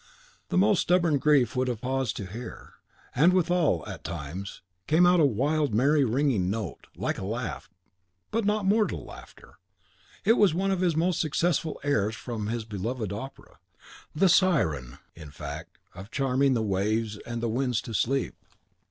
[0.49, 2.73] The most stubborn grief would have paused to hear;
[3.13, 7.69] and withal, at times, out came a wild, merry, ringing note, like a laugh,
[8.31, 9.59] but not mortal laughter.
[10.25, 13.59] It was one of his most successful airs from his beloved opera,
[14.15, 18.33] the Siren in the act of charming the waves and the winds to sleep.